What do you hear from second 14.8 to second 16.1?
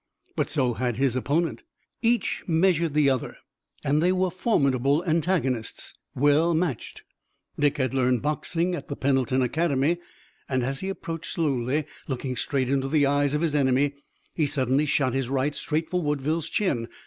shot his right straight for